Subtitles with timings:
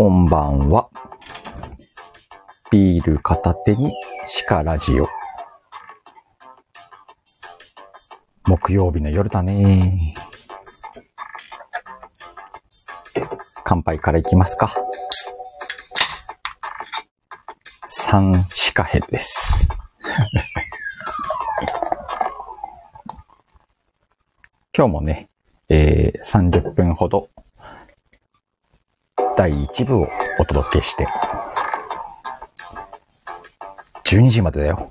[0.00, 0.88] こんばんは。
[2.70, 3.92] ビール片手に
[4.46, 5.08] 鹿ラジオ。
[8.46, 10.14] 木曜日の夜だね。
[13.64, 14.72] 乾杯からいきますか。
[17.88, 19.66] 三鹿編です。
[24.72, 25.28] 今日もね、
[25.68, 27.30] えー、30分ほど
[29.38, 30.08] 第1部を
[30.40, 31.06] お届けして、
[34.04, 34.90] 12時までだよ。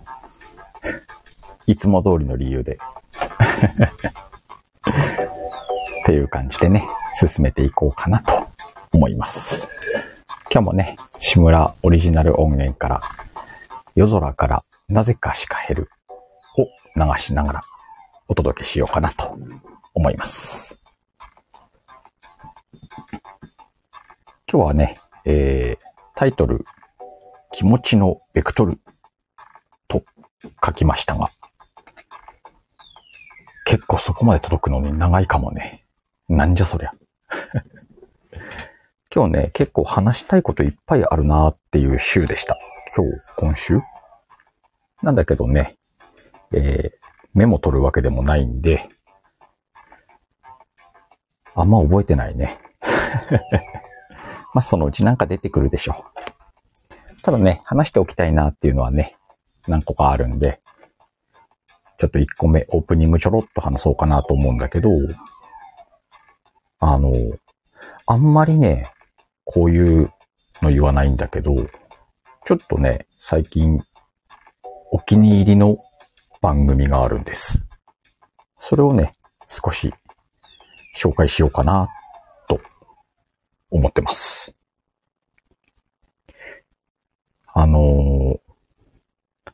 [1.65, 2.79] いつも通りの理由で。
[4.87, 8.47] っていう感じでね、進めていこうかなと
[8.93, 9.67] 思います。
[10.49, 13.01] 今日もね、志村オリジナル音源から、
[13.95, 15.89] 夜空からなぜかシカヘル
[16.55, 17.63] を流しながら
[18.29, 19.37] お届けしようかなと
[19.93, 20.76] 思います。
[24.49, 26.63] 今日はね、えー、タイトル、
[27.51, 28.79] 気持ちのベクトル
[29.89, 30.05] と
[30.65, 31.31] 書きましたが、
[33.65, 35.83] 結構そこまで届くのに長いかもね。
[36.29, 36.93] なんじゃそりゃ。
[39.13, 42.57] 今日ね、結構話したいこといっぱいあるなーっていう週でした。
[42.95, 43.81] 今日、今週？
[45.01, 45.75] なんだけどね、
[46.53, 46.97] えー、
[47.33, 48.87] メモ取るわけでもないんで、
[51.53, 52.57] あんま覚えてないね。
[54.57, 57.21] まあ、そのうちなんか出てくるでしょう。
[57.21, 59.15] ただね、話しておきたいなっていうのはね、
[59.67, 60.59] 何個かあるんで、
[61.99, 64.89] ちょっと1個目、オープニングちょろっと話そうかなと思うんだけど、
[66.79, 67.13] あの、
[68.07, 68.91] あんまりね、
[69.45, 70.11] こういう
[70.63, 71.53] の言わないんだけど、
[72.43, 73.79] ちょっとね、最近、
[74.91, 75.77] お気に入りの
[76.41, 77.67] 番組があるんです。
[78.57, 79.11] それをね、
[79.47, 79.93] 少し
[80.95, 81.89] 紹介しようかな、
[82.47, 82.59] と
[83.69, 84.56] 思ってます。
[87.59, 88.39] あの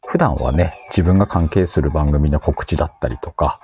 [0.05, 3.61] 普段はね、自分が関係する番組の告知だったりとか、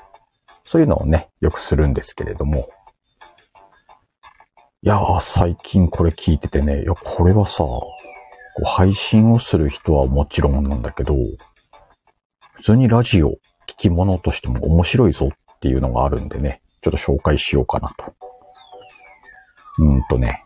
[0.64, 2.70] そういうのをね、よくするんですけれども、
[4.82, 7.90] いやー、最近これ聞いててね、いや、これはさ、こ
[8.62, 11.16] う配信をする人はもちろんなんだけど、
[12.54, 13.32] 普通にラジオ、
[13.68, 18.14] 聞き物としても面白いぞっていうのがあるんでね、ちょっと紹介しようかなと。
[19.80, 20.46] うんとね、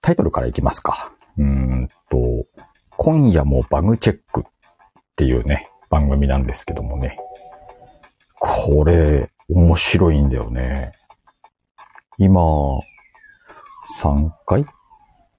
[0.00, 1.13] タイトルからいきますか。
[1.38, 2.46] うんと、
[2.90, 4.44] 今夜もバグチェックっ
[5.16, 7.18] ていうね、番組なんですけどもね。
[8.38, 10.92] これ、面白いんだよね。
[12.18, 12.40] 今、
[14.00, 14.64] 3回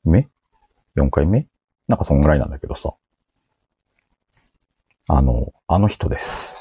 [0.03, 0.27] 目
[0.95, 1.47] ?4 回目？
[1.87, 2.93] なんかそんぐらいなんだけどさ。
[5.07, 6.57] あの、あの人です。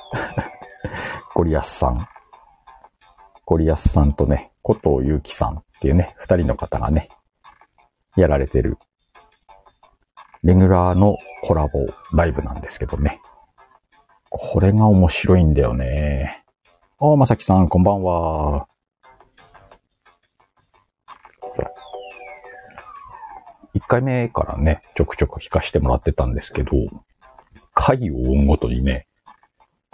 [1.34, 2.08] ゴリアスさん。
[3.46, 7.08] ゴリアスさんとね、古藤祐樹さんっていうね、二人の方がね、
[8.16, 8.78] やられてる
[10.44, 13.22] レギュラーのコラボライブなんですけどね。
[14.28, 16.44] これが面白いんだよね。
[17.00, 18.68] あ、まさきさん、こんばんは。
[23.72, 26.72] 一回目からね、ちょくちょく聞かせてもらってたんですけど、
[27.72, 29.06] 回を追うごとにね、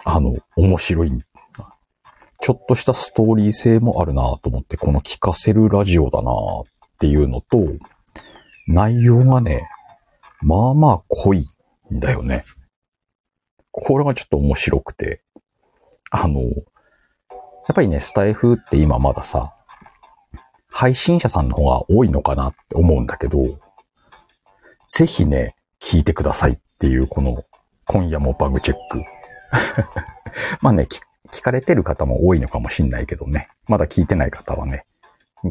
[0.04, 1.12] あの、面白い。
[2.40, 6.64] ちょっとしたストーリー性もあるなと思って、この聞かせるラジオだなっ
[6.98, 7.58] ていうのと、
[8.66, 9.68] 内容がね、
[10.40, 11.46] まあまあ濃い
[11.92, 12.44] んだよね。
[13.70, 15.22] これがちょっと面白くて。
[16.10, 19.54] あの、やっぱりね、スタイフって今まださ、
[20.68, 23.58] 配信者さんの方が多いのかなって思うんだけど、
[24.88, 27.44] ぜひね、聞いてくださいっていうこの、
[27.86, 29.02] 今夜もバグチェック。
[30.60, 31.00] まあね、聞
[31.30, 33.48] 聞かれてる方も多いのかもしんないけどね。
[33.68, 34.84] まだ聞いてない方はね、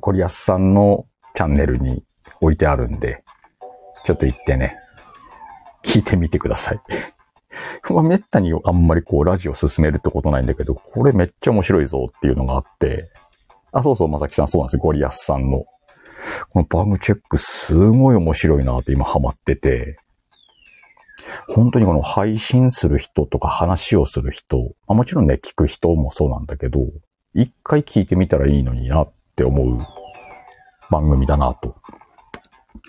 [0.02, 2.04] ゴリアスさんのチャンネルに
[2.42, 3.24] 置いてあるんで、
[4.04, 4.78] ちょっと行ってね、
[5.84, 6.82] 聞いてみてください。
[7.94, 13.10] ま、めったにあんまりこうラジオ進めるってことないんだけど、これめっちゃ面白いぞっていうのがあって、
[13.72, 14.80] あ、そうそう、まさきさんそうなんですよ。
[14.82, 15.66] ゴリアスさんの。
[16.50, 19.98] このバグチェックすごい面白いなって今ハマってて、
[21.48, 26.82] 本当にこの配信する人とか話をする人、あ、もちろんね、聞く人もそうなんだけど、
[27.34, 29.86] 一回聞いてみたらいいのになって思う
[30.90, 31.76] 番組だなと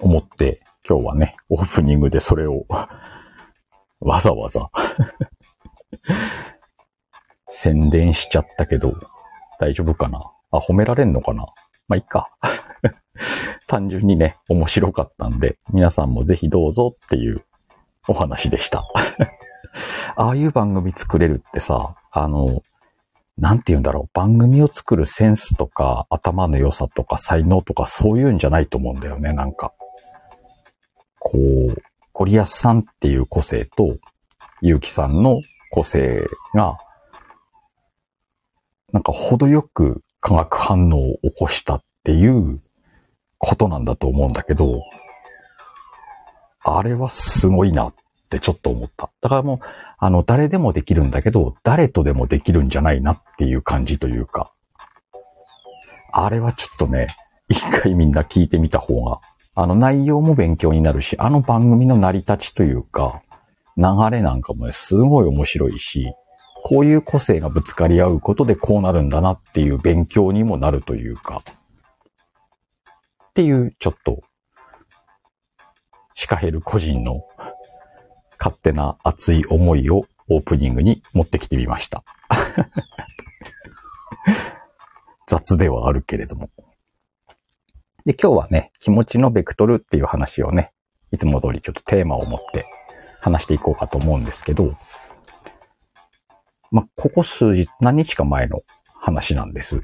[0.00, 2.66] 思って、今日はね、オープニングでそれを
[4.00, 4.68] わざわざ
[7.46, 8.94] 宣伝しちゃったけど、
[9.58, 10.32] 大丈夫かな？
[10.50, 11.46] あ、褒められんのかな？
[11.88, 12.30] まあ、いいか。
[13.66, 17.44] 単純にね、面白かったんで、皆さんもぜひどうぞっていう
[18.08, 18.84] お話でした。
[20.16, 22.62] ああいう番組作れるってさ、あの、
[23.36, 29.72] なんて言うんだろう、番組を作るセンスとか、頭の良さとか、才能とか、そういうんじゃないと思うんだよね、なんか。
[31.20, 31.76] こう、
[32.12, 33.96] ゴリアスさんっていう個性と、
[34.62, 35.40] ゆうきさんの
[35.70, 36.78] 個性が、
[38.92, 42.58] なんか程よく化学反応を起こしたっていう
[43.38, 44.82] ことなんだと思うんだけど、
[46.62, 47.94] あれはすごいなっ
[48.28, 49.10] てちょっと思った。
[49.20, 49.58] だからもう、
[49.98, 54.52] あの、誰でもできるんだけど、誰とでもできるんじゃないなっていう感じというか、
[56.12, 57.16] あれはちょっとね、
[57.48, 59.20] 一回みんな聞いてみた方が、
[59.62, 63.20] あの内容も勉強になるし、あの番組の成り立ちというか、
[63.76, 66.14] 流れなんかもね、すごい面白いし、
[66.64, 74.20] こういう個性がぶつかり合うことでこうなるんだなっていう勉強にもなるというか、っていうちょっと、
[76.14, 77.20] シカヘル個人の
[78.38, 82.02] 勝手な熱い思いをオープニングに持ってきてみました。
[85.28, 86.48] 雑ではあるけれども。
[88.06, 90.72] で、今日はね、気持ちのベクトルっていう話をね、
[91.12, 92.66] いつも通りちょっとテーマを持って
[93.20, 94.74] 話していこうかと思うんですけど、
[96.70, 98.62] ま、ここ数日、何日か前の
[98.94, 99.80] 話なんです。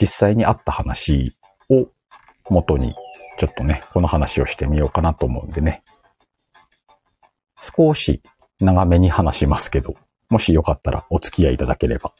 [0.00, 1.36] 実際にあった話
[1.68, 1.88] を
[2.48, 2.94] 元に、
[3.38, 5.82] ちょっとね、この話をしてみようかなと思うんでね。
[7.60, 8.22] 少し
[8.60, 9.94] 長めに話しますけど、
[10.30, 12.12] もしよかったらお付き合いいただければ。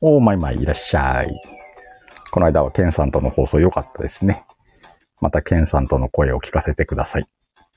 [0.00, 1.40] おー、まいまいいらっしゃい。
[2.30, 4.44] この間はケンさんとの放送良かったですね。
[5.20, 7.26] またケンさんとの声を聞かせてください。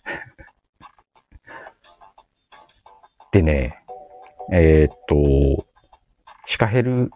[3.31, 3.83] でね、
[4.51, 5.65] えー、っと、
[6.45, 7.11] シカヘル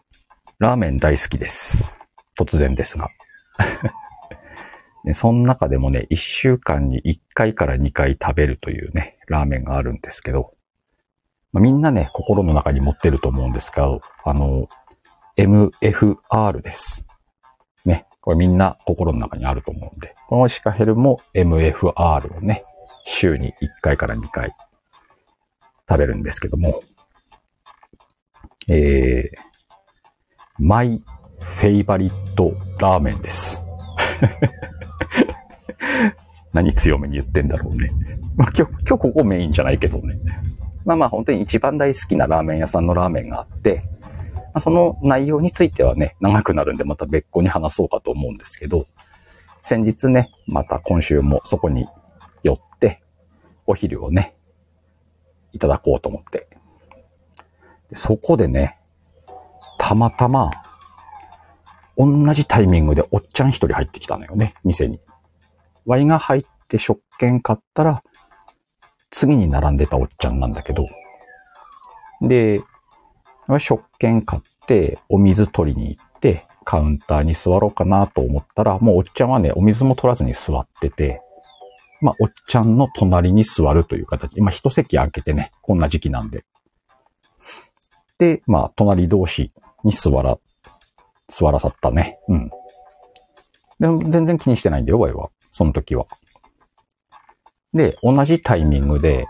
[0.60, 2.00] ラーメン大好きです。
[2.38, 3.10] 突然ですが。
[5.14, 10.54] その中でもね、1週間に1回から2回食べるというね、ラーメンがあるんですけど、
[11.52, 14.70] まあ、みんなね、心の中に持ってると思うんですが、あの、
[15.36, 17.06] MFR です。
[18.24, 22.64] これみんな心の中にあると思うんで、このシカヘルも MFR をね、
[23.04, 24.56] 週に1回から2回
[25.90, 26.84] 食べるんですけども、
[28.70, 29.38] えー、
[30.58, 31.04] マイ
[31.38, 33.66] フェイバリットラーメンです。
[36.54, 37.92] 何強めに言ってんだろうね。
[38.38, 40.18] まあ、今日、今日ここメインじゃないけどね。
[40.86, 43.84] まあまあ本当に一番大好きなラーメン屋さんのラーメンがあって、
[44.54, 48.86] ま、その内容についてはね、長くなるんでまた別個に話そうかと思うんですけど、
[49.62, 51.88] 先日ね、また今週もそこに
[52.44, 53.02] 寄って、
[53.66, 54.36] お昼をね、
[55.54, 56.48] いただこうと思って。
[57.92, 58.80] そこでね、
[59.78, 60.52] たまたま、
[61.98, 65.00] 同じタイミングでおっちゃん一人入ってきたのよね、店に。
[65.86, 68.04] ワイが入って食券買ったら、
[69.10, 70.88] 次に並んでたおっちゃんなんだけど、
[72.22, 72.62] で、
[73.60, 81.22] 食券買ってお水取りに行って、カウンターに座ろうかなと思ったら、もうおっちゃんはね、お水も取らずに座ってて、
[82.02, 84.34] まあ、おっちゃんの隣に座るという形。
[84.36, 86.46] 今、一席空けてね、こんな時期なんで。
[88.18, 89.54] で、まあ、隣同士
[89.84, 90.38] に座ら、
[91.30, 92.20] 座らさったね。
[92.28, 92.52] うん。
[93.80, 95.30] でも、全然気にしてないんだよ、ワイは。
[95.52, 96.06] その時は。
[97.74, 99.28] で、同じタイミングで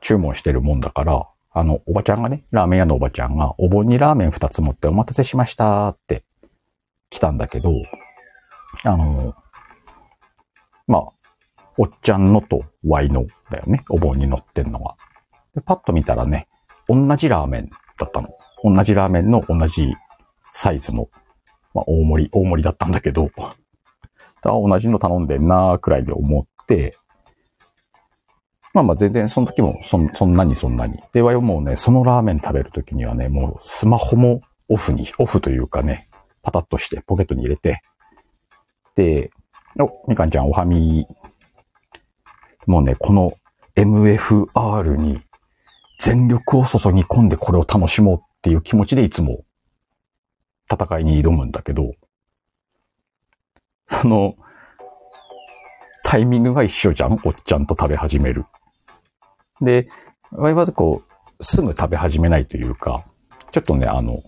[0.00, 6.22] 注文してるもんだから、あの、おばちゃんがね、ラーメン屋のおばちゃんが、お盆にラーメン二つ持ってお待たせしましたって
[7.08, 7.72] 来たんだけど、
[8.84, 9.34] あの、
[10.86, 14.96] まあ、おっちゃんのとワイのだよね、お盆に乗ってんのが。
[15.54, 16.46] で、パッと見たらね、
[16.90, 18.28] 同じラーメンだったの。
[18.62, 19.94] 同じラーメンの同じ
[20.52, 21.08] サイズの、
[21.72, 23.30] まあ、大盛り、大盛りだったんだけど、
[24.44, 26.98] だ同じの頼んでんなーくらいで思って、
[28.76, 30.98] まあまあ全然その時もそそんなにそんなに。
[31.10, 36.10] で、はもうね、そのラーメン食べる時にはね、もうスマホもオフに、オフというかね、
[36.42, 37.80] パタッとしてポケットに入れて、
[38.94, 39.30] で、
[39.80, 41.06] お、みかんちゃんおはみ。
[42.66, 43.32] もうね、この
[43.76, 45.22] MFR に
[45.98, 49.46] 全力を注ぎ込んでこれを楽しもうっていう気持ちでいつも
[50.70, 51.94] 戦いに挑むんだけど、
[53.86, 54.36] その、
[56.04, 58.44] タイミングが一緒じゃんおっちゃんと食べ始める。
[59.60, 59.88] で、
[60.32, 61.02] わいわこ
[61.38, 63.04] う、すぐ食べ始めないというか、
[63.52, 64.22] ちょっとね、あの、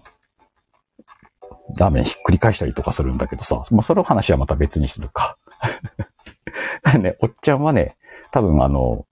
[1.76, 5.36] ラーメンひっくり返したりとかするんだけどさ、まあ、その話はまた別にするか。
[6.82, 7.96] だね、おっちゃんはね、
[8.30, 9.06] 多分あの、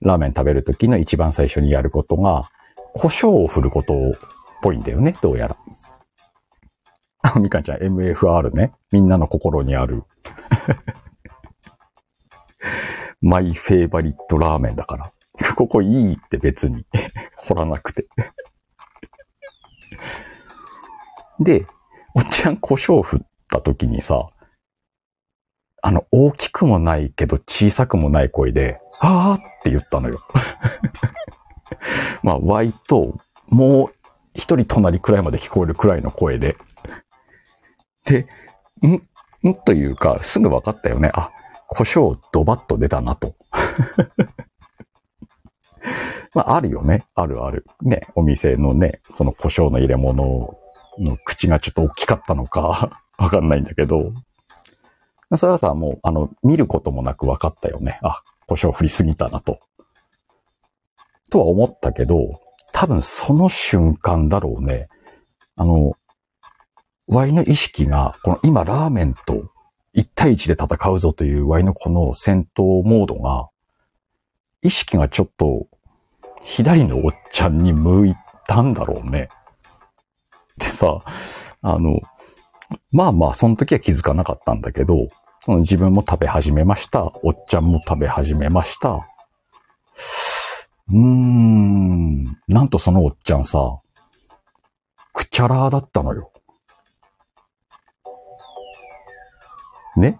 [0.00, 2.50] ラーメン食べるときの一番最初にやることが、
[2.94, 3.96] 胡椒を振ることっ
[4.62, 5.56] ぽいんだよね、どうやら。
[7.22, 8.72] あ、 みかんちゃん、MFR ね。
[8.90, 10.04] みんなの心にある。
[13.22, 15.12] マイフェイバリットラーメンだから。
[15.56, 16.86] ここいいって別に
[17.36, 18.06] 掘らなくて
[21.40, 21.66] で、
[22.14, 24.28] おっちゃん胡椒振った時にさ、
[25.82, 30.20] あの、大きくもないけど小さくもない声で、あーって言ったのよ。
[32.22, 33.94] まあ、ワイと、もう
[34.34, 36.56] 一人隣くらいまで聞こえるくらいの声で。
[38.04, 38.26] で、
[38.86, 41.10] ん、んというか、すぐ分かったよね。
[41.14, 41.32] あ、
[41.66, 43.34] 胡椒ドバッと出たなと。
[46.34, 47.06] まあ、あるよね。
[47.14, 47.66] あるある。
[47.82, 50.56] ね、お店のね、その胡椒の入れ物
[50.98, 54.12] の口がちょっと大きかったのか、 わかんないんだけど。
[55.36, 57.98] それはさ、もう、あの、見ることもなく分かったよね。
[58.02, 59.60] あ、胡椒振りすぎたなと。
[61.30, 62.40] とは思ったけど、
[62.72, 64.88] 多分その瞬間だろうね。
[65.56, 65.94] あの、
[67.08, 69.50] ワイの意識が、この今ラーメンと
[69.94, 73.48] 1対1で戦うぞというワイのこの戦闘モードが、
[74.62, 75.66] 意識がちょっと
[76.40, 78.14] 左のおっちゃんに向い
[78.46, 79.28] たんだろうね。
[80.56, 81.02] でさ、
[81.62, 82.00] あの、
[82.92, 85.08] まあまあ、その時は気づかなかったんだけど、
[85.48, 87.12] 自分も食べ始めました。
[87.24, 89.06] おっちゃんも食べ始めました。
[90.88, 93.80] うーん、なんとそのおっちゃんさ、
[95.12, 96.30] くちゃらーだったのよ。
[99.96, 100.18] ね？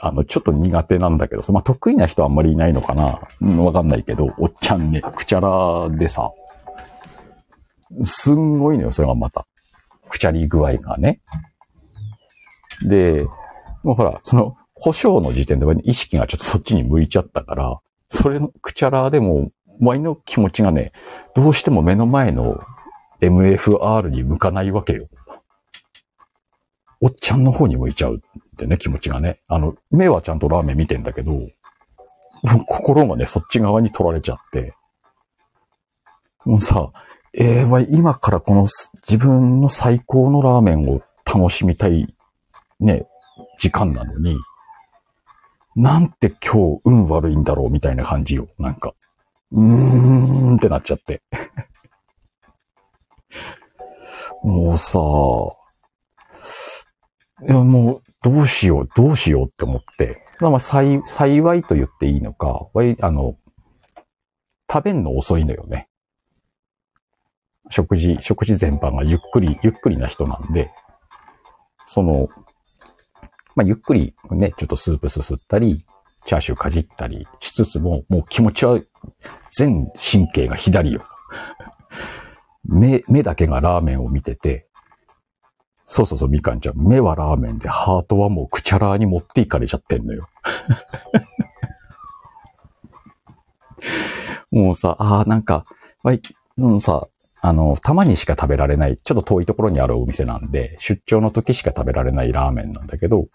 [0.00, 6.32] あの、ちょっと苦手なんだけど、まあ、得意な人はあんまりいないのかなうん、わかんないけど、おっちゃんね、くちゃらでさ、
[8.04, 9.46] すんごいのよ、それがまた。
[10.08, 11.20] くちゃり具合がね。
[12.82, 13.26] で、
[13.82, 20.92] もうほら、その、胡椒の時点で意識がちょっとそっちに向いちゃったから、それのくちゃらでも、ワイの気持ちがね、
[21.34, 22.60] どうしても目の前の
[23.20, 25.06] MFR に向かないわけよ。
[27.02, 28.20] おっちゃんの方に向いちゃうっ
[28.56, 29.40] てね、気持ちがね。
[29.48, 31.48] あの、目はちゃんとラーメン見てんだけど、
[32.68, 34.76] 心がね、そっち側に取られちゃって。
[36.44, 36.92] もうさ、
[37.34, 38.68] ええー、今からこの
[39.08, 42.14] 自分の最高のラーメンを楽しみたい、
[42.78, 43.08] ね、
[43.58, 44.38] 時間なのに、
[45.74, 48.46] なんて今日運悪いんだろうみたいな感じよ。
[48.58, 48.94] なんか、
[49.50, 49.64] うー
[50.52, 51.20] んってなっちゃって。
[54.44, 55.00] もうさ、
[57.48, 60.24] いやもうどうしよう、どうしようって思って。
[60.40, 62.68] まあ、幸いと言っていいのか、
[63.00, 63.36] あの、
[64.70, 65.88] 食べんの遅いのよね。
[67.68, 70.70] 食事、食事全般がゆっくり、ゆっくりな人なんで、
[71.84, 72.28] その、
[73.54, 75.84] まあ、ゆっくりね、ちょっとスープすすったり、
[76.24, 78.80] チャーシューかじったりしつつも、もう気持ちは
[79.50, 81.04] 全神経が左よ。
[82.64, 84.68] 目、目だけがラーメンを見てて、
[85.94, 86.78] そうそうそう、みかんちゃん。
[86.78, 90.26] 目はラーメンで、ハートはもうくちゃらーに持っていかれちゃってんのよ。
[94.50, 95.66] もうさ、ああ、なんか、
[96.02, 96.22] わい、
[96.56, 97.08] うんさ、
[97.42, 103.28] あの、たまにしか食べられない、ちょっと遠いところにあるお店なんで、出張の時しか食べられないラーメンなんだけど、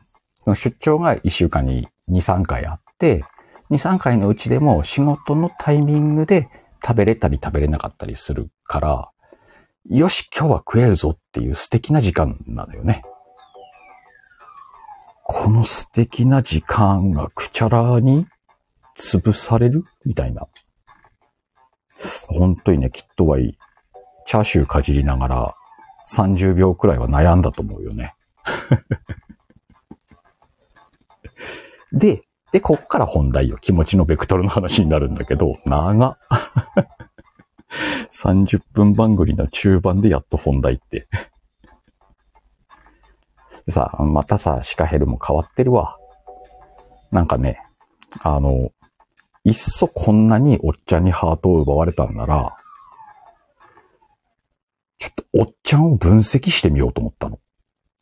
[0.56, 3.24] 出張が1週間に2、3回あって、
[3.70, 6.50] 2、3回のうちでも仕事のタイミングで
[6.84, 9.12] 食べれたり食べれなかったりするから、
[9.90, 13.04] よし、今日は食えるぞっていう素敵な時間なんだよね。
[15.24, 18.26] この素敵な時間がくちゃらに
[18.98, 20.46] 潰されるみたいな。
[22.28, 23.58] 本当にね、きっとはいい。
[24.26, 25.56] チャーシューかじりながら
[26.12, 28.14] 30秒くらいは悩んだと思うよね。
[31.94, 33.58] で、で、こっから本題よ。
[33.58, 36.18] 気持ちのベクトルの話になるんだけど、長
[38.12, 41.08] 30分番組の中盤でやっと本題って
[43.70, 45.98] さあ、またさ、シカヘルも変わってるわ。
[47.12, 47.62] なんかね、
[48.22, 48.72] あの、
[49.44, 52.56] いっそこんなにおっちゃんにハートを奪われたんなら、
[54.98, 57.40] ちょっとおっちゃんを分析してみようと思ったの。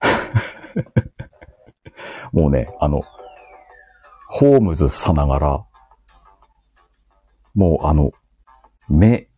[2.31, 3.03] もうね、あの、
[4.27, 5.65] ホームズさながら、
[7.53, 8.11] もうあの、
[8.89, 9.29] 目、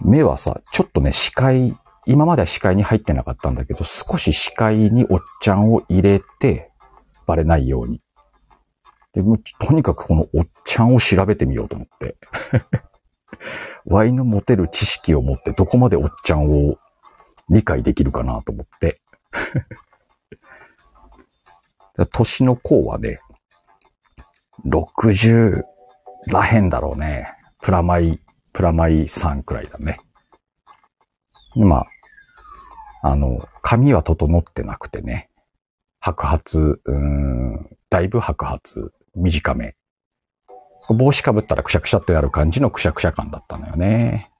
[0.00, 1.76] 目はさ、ちょっとね、視界、
[2.06, 6.70] 今までは視界に入ってなかったんだけど、少し視界におっちゃんを入れて、
[7.26, 8.00] バレないように。
[9.12, 12.16] で、もとにかくこのおっちゃんを調べてみようと思って。
[13.86, 16.76] ワイの持てる知識を持ってどこまでおっちゃんを
[17.48, 19.00] 理解できるかなと思って。
[22.12, 23.18] 年の子はね、
[24.66, 25.62] 60
[26.28, 27.34] らへんだろうね。
[27.62, 28.20] プラマイ、
[28.52, 29.98] プラマイ3くらいだね。
[31.56, 31.86] ま
[33.02, 35.28] あ、あの、髪は整ってなくてね。
[36.00, 38.60] 白髪、うん、だいぶ白髪、
[39.14, 39.76] 短め。
[40.88, 44.30] 帽子かぶったらくしゃくしゃってなる感じのくしゃくしゃ感だったのよね。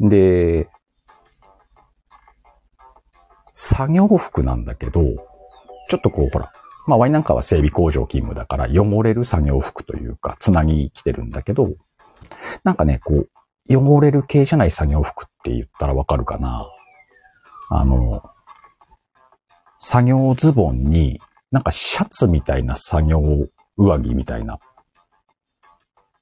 [0.00, 0.68] で、
[3.54, 5.02] 作業服なんだけど、
[5.88, 6.52] ちょっとこう、ほら、
[6.86, 11.74] まあ、ワイなんかは整備工場勤務だから汚れる作業服というか、つなぎ着てるんだけど、
[12.64, 13.28] なんかね、こう、
[13.70, 16.66] 汚れる系じゃない作業服って言ったらわかるかな。
[17.70, 18.22] あの、
[19.78, 21.20] 作業ズボンに、
[21.50, 23.20] なんかシャツみたいな作業
[23.76, 24.58] 上着みたいな、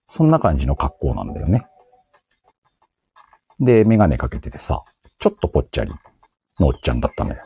[0.09, 1.67] そんな感じの格好なんだよね。
[3.59, 4.83] で、メガネかけててさ、
[5.19, 5.93] ちょっとぽっちゃり
[6.61, 7.41] のおっちゃんだったのよ。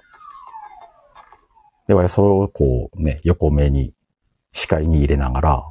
[1.86, 3.94] で、それをこうね、横目に、
[4.52, 5.64] 視界に入れながら、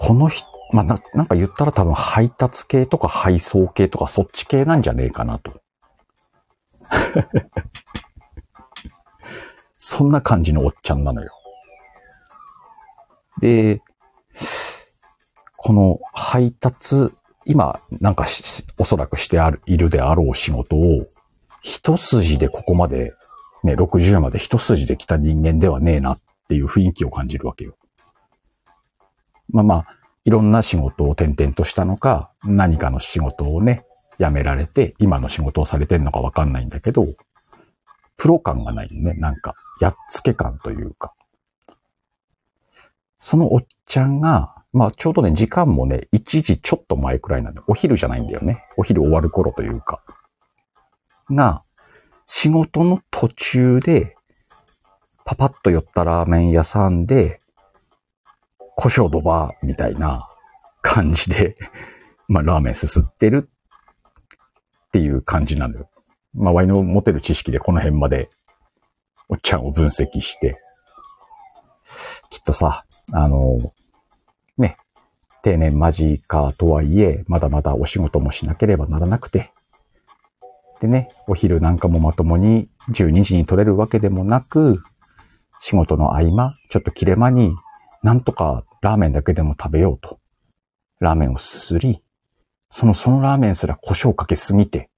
[0.00, 5.60] この人、まあ、な、なんか言ったら多分配達系とか配送系とかそっち系なんじゃねえかなと。
[9.76, 11.32] そんな感じのおっちゃんなのよ。
[13.40, 13.82] で、
[15.56, 17.12] この配達、
[17.44, 18.24] 今なんか
[18.78, 21.08] おそらくしてある、いるであろう仕事を
[21.60, 23.14] 一筋でここまで、
[23.64, 27.74] ね、60まで一筋で来た人間ではねえなっていう雰囲気を感じるわけよ。
[29.50, 29.86] まあまあ、
[30.24, 33.84] いろんな仕事を転々としたのか、何かの仕事をね、
[34.18, 37.06] 辞められて、今の仕事をされてんのかわかんないんだけど、
[38.16, 39.14] プロ感がないね。
[39.14, 41.14] なんか、やっつけ感というか。
[43.16, 48.64] そのおっちゃんが、まあちょうどね、時間もね、1時ちょっと前くらいなんで、お昼じゃないんだよね。
[48.76, 50.02] お昼終わる頃というか。
[51.30, 51.62] が、
[52.26, 54.14] 仕事の途中で、
[55.24, 57.40] パパッと寄ったラーメン屋さんで、
[58.80, 60.28] 胡椒ドバーみたいな
[60.82, 61.56] 感じで、
[62.28, 63.50] まあラーメンすすってる
[64.86, 65.90] っていう感じなのよ。
[66.32, 68.30] まあワイの持てる知識でこの辺まで
[69.28, 70.62] おっちゃんを分析して、
[72.30, 73.58] きっとさ、あの、
[74.56, 74.76] ね、
[75.42, 79.50] 定年間近とはいえ、まだまだお仕事もしなければならなくて、
[80.80, 84.84] でね、お昼なんかもまともに12時に取れるわけでもなく、
[85.58, 87.56] 仕事の合間、ちょっと切れ間に、
[88.04, 90.20] なんとかラーメンだけでも食べようと。
[91.00, 92.02] ラーメンをすすり、
[92.70, 94.90] そのそのラーメンすら胡椒かけすぎて、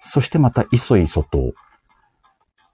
[0.00, 1.52] そしてまたいそいそと、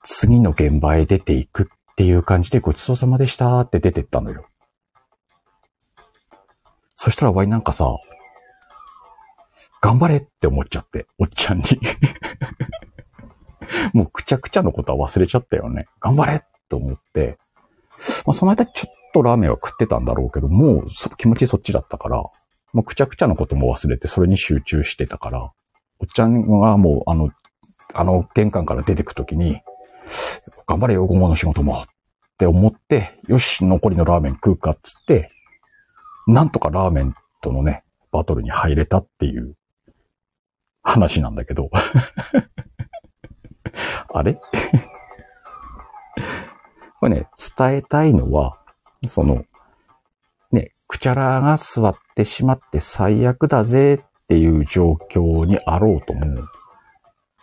[0.04, 4.46] 次の現場へ出ていくっていう感じでごちそうさまでしたって出てったのよ。
[6.94, 7.96] そしたらワイなんかさ、
[9.80, 11.64] 頑張れって思っちゃって、おっちゃんに
[13.92, 15.86] もうくちゃくちゃのことは忘れちゃったよね。
[16.00, 17.38] 頑張れと思って、
[18.26, 22.22] まあ、その間ちょっとラーメンは食ってたんだろうけど、もう気持ちそっちだったから、
[22.72, 25.52] もうくちゃくちゃのことも忘れてそれに集中してたから、
[25.98, 27.30] おっちゃんがもうあの、
[27.94, 29.60] あの玄関から出てくときに、
[30.66, 31.86] 頑張れよ、午後の仕事もっ
[32.38, 35.30] て思って、よし、残りのラーメン食うかっつって、
[36.26, 39.52] なんとかラーメンとのね、バトルに入れたっていう
[40.82, 41.70] 話なんだけど。
[44.12, 44.38] あれ？
[47.00, 48.58] これね、伝えたいのは、
[49.08, 49.44] その、
[50.52, 56.46] ね、くちゃらが座ってしまって最悪だぜっていう状況にあろうとも、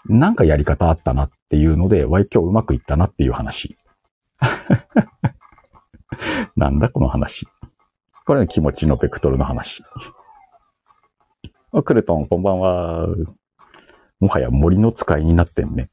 [0.05, 3.77] なんかやり方あったなっていうので、わい今日うまくいったなっていう話。
[6.55, 7.47] なんだこの話。
[8.25, 9.83] これね、気持ちのベクトルの話。
[11.83, 13.07] クルトン、こんばんは。
[14.19, 15.89] もはや森の使いになってんね。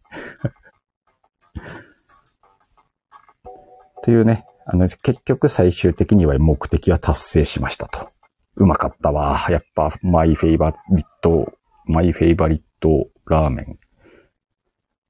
[4.02, 8.08] というね、あの、結局最終的には目的は達成しましたと。
[8.56, 9.46] うまかったわ。
[9.50, 11.52] やっぱ、マイフェイバリット、
[11.84, 13.78] マイフェイバリットラーメン。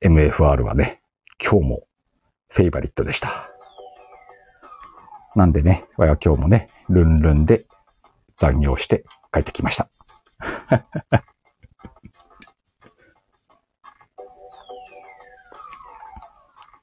[0.03, 1.03] MFR はね、
[1.43, 1.83] 今日も
[2.49, 3.49] フェイバリットでした。
[5.37, 7.67] なんでね、我は今日もね、ルンルンで
[8.37, 9.89] 残業して帰ってきました。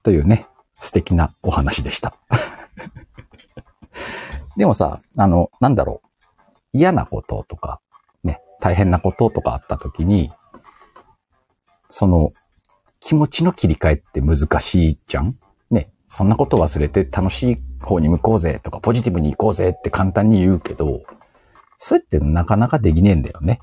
[0.03, 0.47] というね、
[0.79, 2.15] 素敵なお話でした。
[4.57, 6.07] でもさ、あの、なんだろう。
[6.73, 7.79] 嫌なこととか、
[8.23, 10.31] ね、大変なこととかあった時に、
[11.89, 12.31] その、
[12.99, 15.37] 気持ちの切り替えって難しいじゃん？
[15.71, 15.91] ね。
[16.09, 21.03] そんなこと忘れて楽しい方に向こうぜとか、ポジティブに行こうぜって簡単に言うけど、
[21.77, 23.59] それってなかなかできねえんだよね。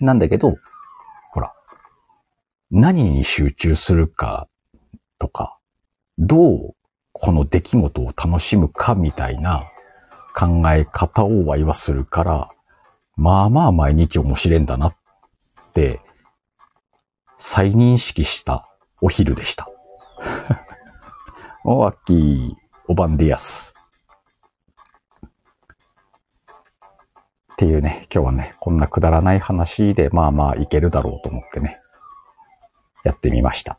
[0.00, 0.54] なんだけど、
[1.32, 1.54] ほら、
[2.70, 4.48] 何に集中するか
[5.18, 5.58] とか、
[6.18, 6.74] どう
[7.12, 9.64] この出来事を楽しむかみたいな
[10.34, 12.50] 考え方をワイはするから、
[13.16, 14.96] まあまあ毎日面白いんだなっ
[15.72, 16.00] て
[17.38, 18.66] 再認識した
[19.00, 19.68] お昼でした。
[21.64, 22.54] お、アッキー、
[22.88, 23.74] おばんでやす。
[27.52, 31.78] っていうね、今日はね、こんなくだらない話で、まあまあいけるだろうと思ってね、
[33.04, 33.78] やってみました。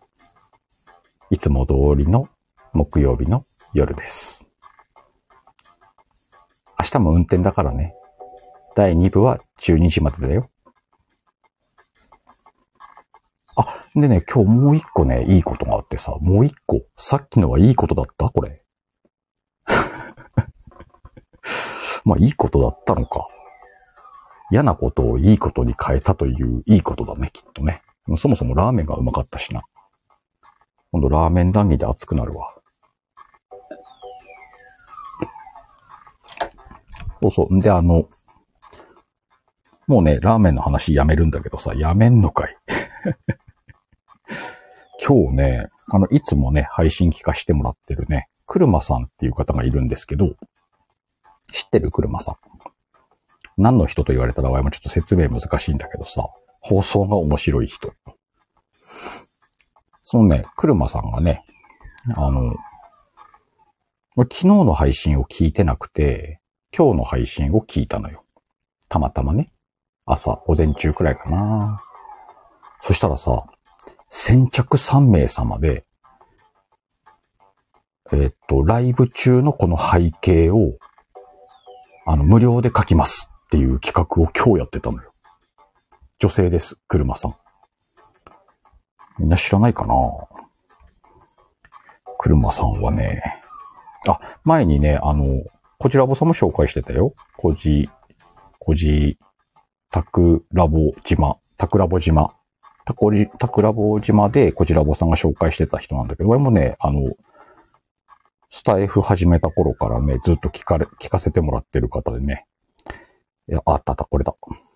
[1.31, 2.27] いつも通りの
[2.73, 4.47] 木曜日の夜です。
[6.79, 7.95] 明日も運転だからね。
[8.75, 10.49] 第2部は12時までだよ。
[13.55, 18.29] あ、でね、今日もう一個ね、いいことがあってさ、もう一個、さっきのはいいことだった？
[18.29, 18.61] これ。
[22.05, 23.27] まあ、いいことだったのか。
[24.51, 27.81] 嫌なことをいいことに変えたといういいことだね、きっとね。
[28.17, 29.63] そもそもラーメンがうまかったしな。
[30.95, 32.55] 今度ラーメン談義で熱くなるわ。
[37.21, 37.53] そうそう。
[37.53, 38.08] んで、あの、
[39.88, 42.58] もうね、ラーメンの話やめるんだけどさ、やめんのかい。
[45.05, 50.38] 今日ね、あの、いつもね、配信聞かしてもらってるね、車さんっていう方がいるんですけど、
[51.51, 51.91] 知ってる？
[51.91, 52.36] 車さん。
[53.58, 56.29] 何の人と言われたら、わいもちょっと説明難しいんだけどさ、
[56.62, 57.93] 放送が面白い人。
[60.15, 61.43] そのね、車さんがね、
[62.15, 62.56] あの、
[64.15, 66.39] 昨日の配信を聞いてなくて、
[66.73, 68.23] 今日の配信を聞いたのよ。
[68.88, 69.51] たまたまね。
[70.06, 71.82] 朝、午前中くらいかな。
[72.82, 73.45] そしたらさ、
[74.10, 75.84] 先着3名様で、
[78.13, 80.78] えっと、ライブ中のこの背景を、
[82.06, 85.12] あの、無料で書きますっていう企画を今日やってたのよ。
[86.19, 87.36] 女性です、車さん。
[89.19, 89.95] みんな知らないかな？
[92.17, 93.21] 車さんはね、
[94.08, 95.43] あ、前にね、あの、
[95.78, 97.13] こちらぼさんも紹介してたよ。
[97.38, 97.89] こじ、
[98.60, 99.19] こじ、
[99.91, 102.36] タクラボ島、タクラボ島。
[102.88, 107.15] タコリ、タクラボ島でこちらぼさんが紹介してた人なんだけど、俺もね、あの、
[108.51, 112.45] スタイフ始めた頃からね、ずっと聞かれ、聞かせてもらってる方でね。
[113.49, 114.36] いや、あったあった、これだ。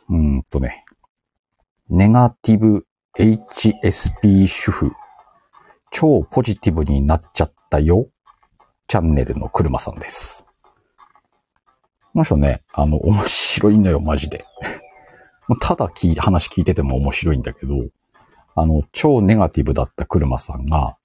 [0.09, 0.85] うーんとね。
[1.87, 4.91] ネガティブ HSP 主婦。
[5.91, 8.07] 超ポジティブになっちゃったよ。
[8.87, 10.45] チャンネルの車さんです。
[12.13, 14.45] この人ね、あの、面白いのよ、マジで。
[15.59, 17.75] ただ聞い話聞いてても面白いんだけど、
[18.55, 20.95] あの、超ネガティブだった車さんが、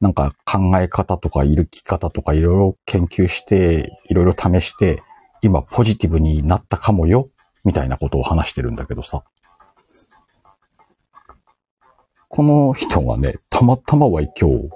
[0.00, 5.02] なんか考え方とか、いるき方とかいろいろ研究して、いろいろ試して、
[5.42, 7.28] 今ポジティブになったかもよ、
[7.64, 9.24] みたいなことを話してるんだけどさ。
[12.34, 14.70] この人がね、たまたまは今日、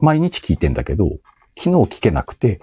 [0.00, 1.10] 毎日聞いてんだけど、
[1.56, 2.60] 昨日聞けなくて、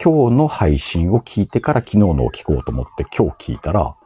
[0.00, 3.96] 今日の配信を聞いてから昨日のを聞こうと思って今日聞いたら、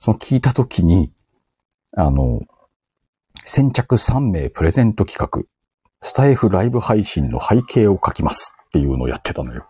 [0.00, 1.12] その聞いた時に、
[1.96, 2.40] あの、
[3.36, 5.44] 先着3名プレゼント企画、
[6.00, 9.68] スタイフライブ配信の背景を書きますっていうのをやってたのよ。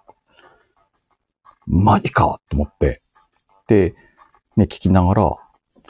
[1.66, 3.02] マジかと思って。
[3.68, 3.94] で、
[4.56, 5.36] ね、聞きながら、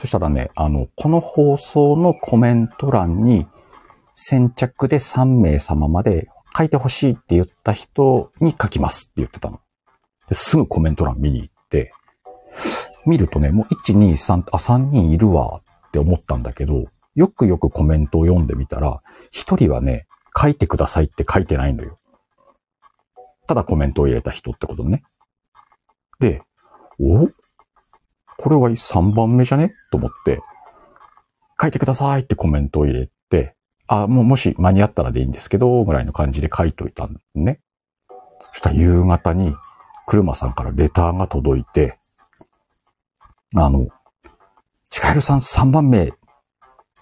[0.01, 3.47] そしたらね、あの、この放送のコメント欄に、
[4.15, 9.61] 先着で3名様まで書いてほしいって言った人に書きますって言ってたの。
[10.31, 11.93] すぐコメント欄見に行って、
[13.07, 21.99] 見るとね、もう1、2、3、あ、3人いるわって思ったんだけど、よくよくコメントを読んでみたら、1人はね、書いてくださいって書いてないのよ。
[23.47, 25.03] ただコメントを入れた人ってことね。
[26.21, 26.43] で、
[27.01, 27.29] お
[28.39, 29.75] これは3番目じゃね？
[29.91, 30.41] と思って、
[31.61, 37.61] 書いてくださいってコメントを入れて、あ、もうもし間に合ったらでいいんですけど、ぐらいの感じで書いといたんですね。
[38.53, 39.55] そしたら夕方に、
[40.07, 41.99] 車さんからレターが届いて、
[43.55, 43.87] あの、
[44.91, 46.13] シカエルさん3番目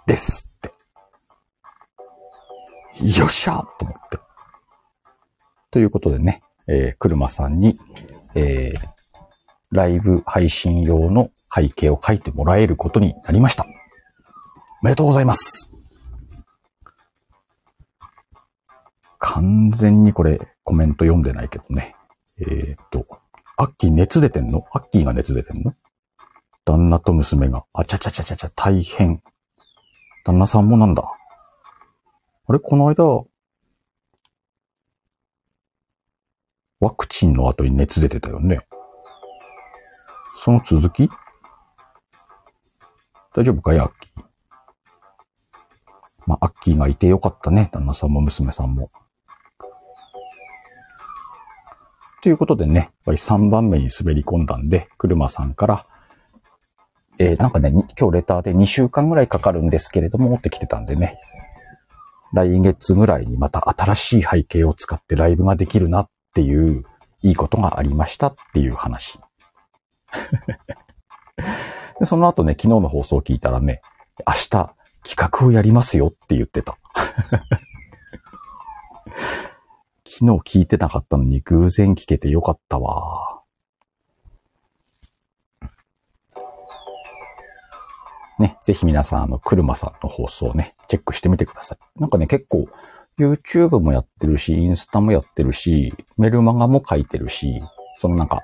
[0.06, 0.70] ですって。
[3.18, 4.18] よっしゃと思って。
[5.70, 7.78] ということでね、えー、車さんに、
[8.34, 8.90] えー、
[9.70, 13.66] ライブ配信用の背景を書いてもらえることになりました。
[14.82, 15.69] おめでとうございます。
[19.20, 21.94] 完全にこれコメント読んでないけどね。
[22.40, 23.06] えー、っと、
[23.58, 24.64] アッキー熱出てんの？
[24.72, 25.74] アッキーが熱出てんの？
[26.64, 29.22] 旦那と娘が、あちゃちゃちゃちゃちゃ大変。
[30.24, 31.02] 旦那さんもなんだ？
[32.46, 32.58] あれ？
[32.58, 33.26] この間、
[36.80, 38.60] ワクチンの後に熱出てたよね。
[40.34, 41.10] その続き？
[43.34, 44.24] 大丈夫かいアッキー？
[46.26, 47.68] まあ、アッキーがいてよかったね。
[47.70, 48.90] 旦那さんも娘さんも。
[52.22, 55.86] ということでね、やっぱり3番目に滑り込んだんで、車さんから、
[57.18, 61.18] えー、なんかね、今日レターで2週間ぐらいかかるんですけれども、ってきてたんでね、
[62.32, 66.84] 来月ぐらいにまた新しい背景を使ってライブができるなっていう、
[67.22, 69.18] いいことがありましたっていう話。
[71.98, 73.80] でその後ね、昨日の放送を聞いたらね、
[74.26, 74.74] 明日、企
[75.16, 76.76] 画をやりますよって言ってた。
[80.20, 83.40] 昨日聞いてなかったのに偶然聞けてよかったわ。
[88.38, 92.00] ね、ぜひ皆さん、あの、車さんの放送をね、チェックしてみてください。
[92.00, 92.68] なんかね、結構、
[93.18, 97.62] YouTube もやってるし、インスタもやってるし、メルマガも書いてるし、
[97.96, 98.42] そのなんか、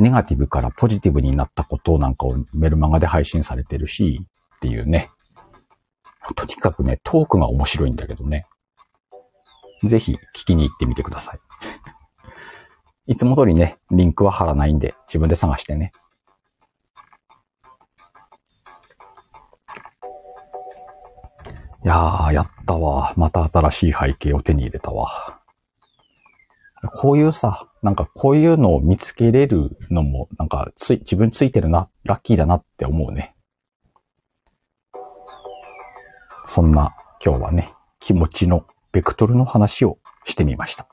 [0.00, 4.20] ネガティブからポジティブになったことなんかをメルマガで配信されてるし、
[4.56, 5.10] っていうね。
[6.34, 8.46] とにかくね、トークが面白いんだけどね。
[9.88, 11.40] ぜひ聞きに行ってみてください。
[13.12, 15.92] いつも通りね、リンクは貼らないんで、自分で探してね。
[21.84, 23.12] いやー、やったわ。
[23.16, 25.38] また新しい背景を手に入れたわ。
[26.96, 33.34] こういうさ、なんかこういうのを見つけれるのも、なんかつい、自分ついてるな、ラッキーだなって思うね。
[36.46, 36.94] そんな
[37.24, 40.86] 今日はね、気持ちのベクトルの話をしてみました。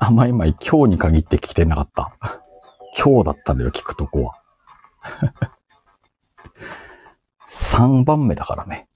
[0.00, 2.12] あ、まいまい今日に限って聞いてなかった。
[2.98, 4.34] 今日だったんだよ、聞くとこは。
[7.48, 8.88] 3番目だからね。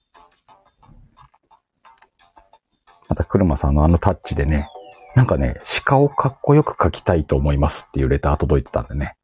[3.08, 4.68] また、車さんのあのタッチでね、
[5.14, 9.14] なんかね、鹿をかっこよく描きたいと思いますっていうレター届いてたんでね。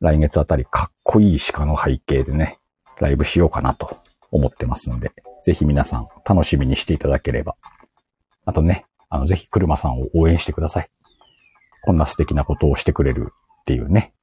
[0.00, 2.58] 来月あたりかっこいい鹿の背景でね、
[3.00, 3.96] ライブしようかなと
[4.30, 7.56] 思ってますので、ぜひ皆さん楽しみにしていただければ。
[8.44, 10.88] あとね、あの、ぜひ車さんを応援してください。
[11.82, 14.14] こんな素敵なことをしてくれるっていうね。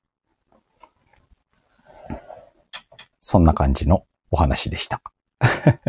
[3.21, 5.01] そんな感じのお話でした。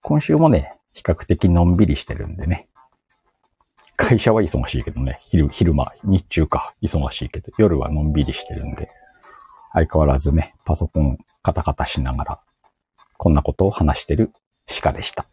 [0.00, 2.68] 今週もね、比較的のんびりしてるんでね。
[3.96, 8.90] 会社は忙しいけどね、昼、昼間、日中か、忙しいけど、夜はのんびりしてるんで、
[9.72, 12.40] 相変わらずね、パソコンカタカタしながら、
[13.16, 14.32] こんなことを話してる
[14.80, 15.26] 鹿でした。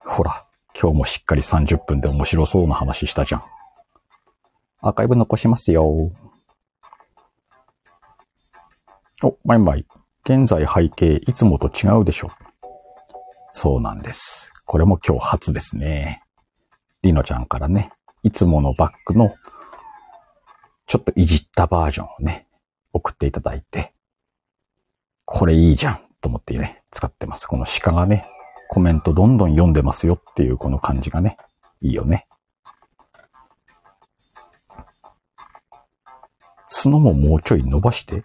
[0.00, 0.46] ほら、
[0.80, 3.44] 今日もしっかり30分で面白そうな話したじゃん。
[4.82, 5.84] アーカイブ残しますよ。
[9.22, 9.86] お、マイマイ。
[10.24, 12.30] 現在背景いつもと違うでしょ。
[13.52, 14.52] そうなんです。
[14.64, 16.22] これも今日初ですね。
[17.02, 17.90] りのちゃんからね、
[18.22, 19.34] いつものバックの
[20.86, 22.45] ちょっといじったバージョンをね、
[22.96, 23.92] 送っていただいて、
[25.24, 27.46] これいいじゃんと思ってね、使ってます。
[27.46, 28.26] この鹿がね、
[28.68, 31.36] コメントどんどん読んでますよっていうこの感じがね、
[31.80, 32.26] いいよね。
[36.68, 38.24] 角ももうちょい伸ばして？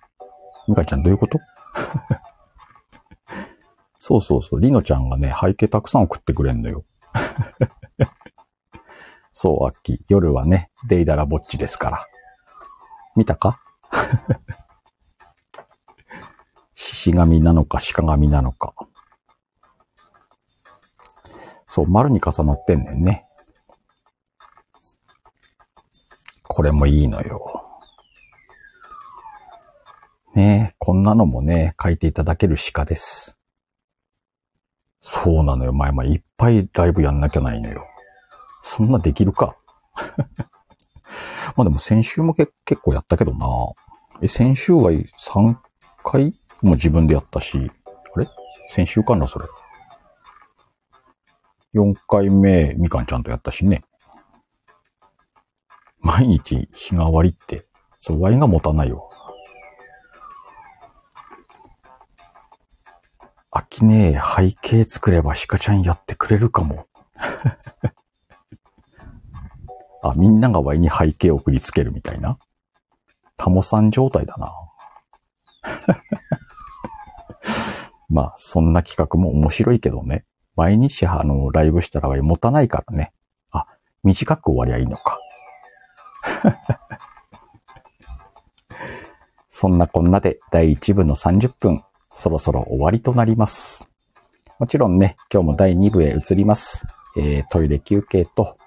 [0.67, 1.39] ミカちゃんどういうこと？
[3.97, 6.83] そうそうそう、リノちゃんがね、背景たくさん送ってくれんのよ。
[9.33, 9.97] そう、アッキー。
[10.09, 12.05] 夜はね、デイダラぼっちですから。
[13.15, 13.59] 見たか？
[16.83, 18.73] 獅子神なのか鹿神なのか。
[21.67, 23.23] そう、丸に重なってんねんね。
[26.41, 27.63] これもいいのよ。
[30.33, 33.39] ねえ、こんなのもね、書いていただける鹿です。
[34.99, 35.73] そうなのよ。
[35.73, 37.85] 前々いっぱいライブやんなきゃないのよ。
[38.63, 39.55] そんなできるか？
[41.55, 43.45] まあでも先週も結構やったけどな。
[44.23, 45.57] え、先週は3
[46.03, 46.33] 回？
[46.61, 47.71] も自分でやったし、
[48.15, 48.27] あれ？
[48.69, 49.45] 先週かな、それ。
[51.73, 53.83] 4回目、みかんちゃんとやったしね。
[55.99, 57.65] 毎日日替わりって、
[57.99, 59.07] そう、ワインが持たないよ。
[63.53, 66.87] 飽きねえ背景作れば鹿ちゃんやってくれるかも。
[70.03, 72.39] あ、みんながワインに背景を送りつけるみたいな。
[73.37, 74.51] タモさん状態だな。
[78.11, 80.25] まあ、そんな企画も面白いけどね。
[80.57, 83.13] 毎日あの、ライブしたら持たないからね。
[83.51, 83.65] あ、
[84.03, 85.17] 短く終わりゃいいのか。
[89.47, 93.85] そんなこんなで第1部の30分そろそろ終わりとなります。
[94.59, 96.85] もちろんね、今日も第2部へ移ります。
[97.15, 98.57] えー、トイレ休憩と、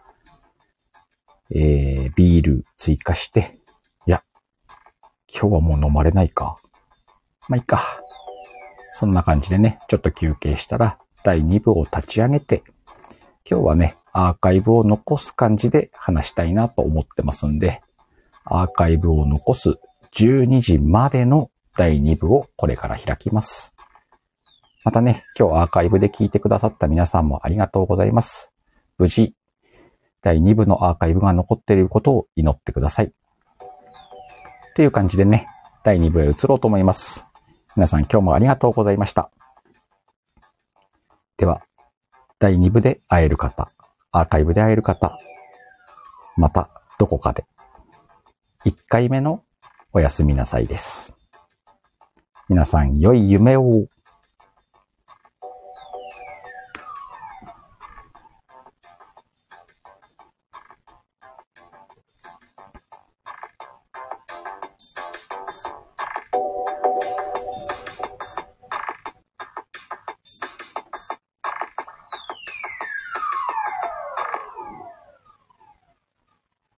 [1.55, 3.61] えー、ビール追加して、
[4.07, 4.25] いや、
[5.31, 6.57] 今日はもう飲まれないか。
[7.49, 8.01] まあ、いいか。
[8.97, 12.63] そんな感じでね、ちょっと休憩したら、第2部を立ち上げて、
[13.45, 17.83] 今日はね、アーカイブを残す感じで話したいなと思ってますんで、
[18.45, 19.81] アーカイブを残す
[20.13, 23.75] 12時までの第2部をこれから開きます。
[24.85, 28.53] またね、今日アーカイブで聞いてくださった皆さんもありがとうございます。
[28.97, 29.35] 無事、
[30.23, 33.07] 第2部のアーカイブが残っていることを祈ってください。
[33.07, 33.13] っ
[34.77, 35.49] ていう感じでね、
[35.83, 37.27] 第2部へ移ろうと思います。
[37.77, 39.31] 皆さん今日もありがとうございました。
[41.37, 41.63] では、
[42.39, 43.69] 第2部で会える方、
[44.13, 45.19] アーカイブで会える方、
[46.37, 47.45] またどこかで。
[48.65, 49.43] 1回目の
[49.93, 51.17] おやすみなさいです。
[52.49, 53.87] 皆さん良い夢を。